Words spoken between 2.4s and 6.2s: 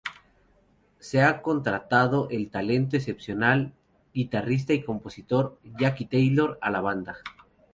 "talento excepcional" guitarrista y compositor Jacqui